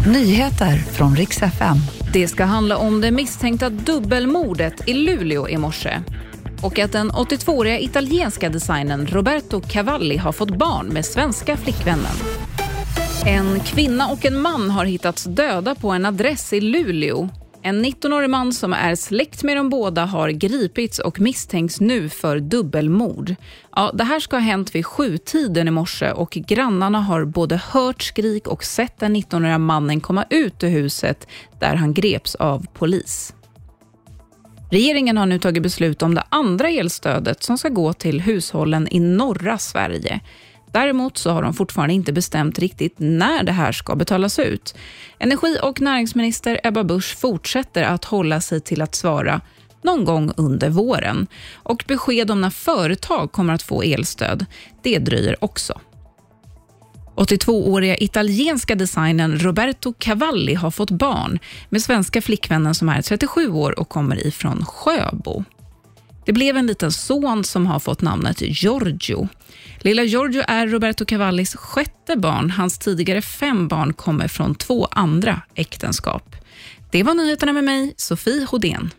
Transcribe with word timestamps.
Nyheter 0.00 0.76
från 0.76 1.16
riks 1.16 1.42
FM. 1.42 1.76
Det 2.12 2.28
ska 2.28 2.44
handla 2.44 2.76
om 2.76 3.00
det 3.00 3.10
misstänkta 3.10 3.70
dubbelmordet 3.70 4.88
i 4.88 4.94
Luleå 4.94 5.48
i 5.48 5.56
morse 5.56 6.00
och 6.62 6.78
att 6.78 6.92
den 6.92 7.10
82-åriga 7.10 7.78
italienska 7.78 8.48
designern 8.48 9.06
Roberto 9.06 9.60
Cavalli 9.60 10.16
har 10.16 10.32
fått 10.32 10.58
barn 10.58 10.86
med 10.86 11.04
svenska 11.04 11.56
flickvännen. 11.56 12.16
En 13.26 13.60
kvinna 13.60 14.08
och 14.08 14.26
en 14.26 14.40
man 14.40 14.70
har 14.70 14.84
hittats 14.84 15.24
döda 15.24 15.74
på 15.74 15.90
en 15.90 16.06
adress 16.06 16.52
i 16.52 16.60
Luleå. 16.60 17.28
En 17.66 17.84
19-årig 17.84 18.30
man 18.30 18.52
som 18.52 18.72
är 18.72 18.94
släkt 18.94 19.42
med 19.42 19.56
de 19.56 19.70
båda 19.70 20.04
har 20.04 20.30
gripits 20.30 20.98
och 20.98 21.20
misstänks 21.20 21.80
nu 21.80 22.08
för 22.08 22.40
dubbelmord. 22.40 23.34
Ja, 23.76 23.90
det 23.94 24.04
här 24.04 24.20
ska 24.20 24.36
ha 24.36 24.40
hänt 24.40 24.74
vid 24.74 24.86
sjutiden 24.86 25.68
i 25.68 25.70
morse 25.70 26.10
och 26.10 26.30
grannarna 26.30 27.00
har 27.00 27.24
både 27.24 27.56
hört 27.56 28.02
skrik 28.02 28.46
och 28.46 28.64
sett 28.64 28.98
den 28.98 29.16
19-åriga 29.16 29.58
mannen 29.58 30.00
komma 30.00 30.24
ut 30.30 30.64
ur 30.64 30.68
huset 30.68 31.28
där 31.60 31.74
han 31.74 31.94
greps 31.94 32.34
av 32.34 32.66
polis. 32.72 33.34
Regeringen 34.70 35.16
har 35.16 35.26
nu 35.26 35.38
tagit 35.38 35.62
beslut 35.62 36.02
om 36.02 36.14
det 36.14 36.24
andra 36.28 36.68
elstödet 36.68 37.42
som 37.42 37.58
ska 37.58 37.68
gå 37.68 37.92
till 37.92 38.20
hushållen 38.20 38.88
i 38.90 39.00
norra 39.00 39.58
Sverige. 39.58 40.20
Däremot 40.74 41.18
så 41.18 41.30
har 41.30 41.42
de 41.42 41.54
fortfarande 41.54 41.94
inte 41.94 42.12
bestämt 42.12 42.58
riktigt 42.58 42.94
när 42.96 43.42
det 43.42 43.52
här 43.52 43.72
ska 43.72 43.96
betalas 43.96 44.38
ut. 44.38 44.74
Energi 45.18 45.58
och 45.62 45.80
näringsminister 45.80 46.60
Ebba 46.64 46.84
Busch 46.84 47.16
fortsätter 47.16 47.82
att 47.82 48.04
hålla 48.04 48.40
sig 48.40 48.60
till 48.60 48.82
att 48.82 48.94
svara 48.94 49.40
någon 49.82 50.04
gång 50.04 50.32
under 50.36 50.70
våren. 50.70 51.26
Och 51.54 51.84
besked 51.88 52.30
om 52.30 52.40
när 52.40 52.50
företag 52.50 53.32
kommer 53.32 53.54
att 53.54 53.62
få 53.62 53.82
elstöd, 53.82 54.46
det 54.82 54.98
dröjer 54.98 55.44
också. 55.44 55.80
82-åriga 57.16 57.96
italienska 57.96 58.74
designern 58.74 59.38
Roberto 59.38 59.94
Cavalli 59.98 60.54
har 60.54 60.70
fått 60.70 60.90
barn 60.90 61.38
med 61.68 61.82
svenska 61.82 62.22
flickvännen 62.22 62.74
som 62.74 62.88
är 62.88 63.02
37 63.02 63.48
år 63.48 63.78
och 63.78 63.88
kommer 63.88 64.26
ifrån 64.26 64.64
Sjöbo. 64.64 65.44
Det 66.26 66.32
blev 66.32 66.56
en 66.56 66.66
liten 66.66 66.92
son 66.92 67.44
som 67.44 67.66
har 67.66 67.80
fått 67.80 68.02
namnet 68.02 68.40
Giorgio. 68.40 69.28
Lilla 69.80 70.02
Giorgio 70.02 70.42
är 70.48 70.66
Roberto 70.66 71.04
Cavallis 71.04 71.56
sjätte 71.56 72.16
barn. 72.16 72.50
Hans 72.50 72.78
tidigare 72.78 73.22
fem 73.22 73.68
barn 73.68 73.92
kommer 73.92 74.28
från 74.28 74.54
två 74.54 74.88
andra 74.90 75.42
äktenskap. 75.54 76.36
Det 76.90 77.02
var 77.02 77.14
nyheterna 77.14 77.52
med 77.52 77.64
mig, 77.64 77.94
Sofie 77.96 78.46
Hodén. 78.50 78.90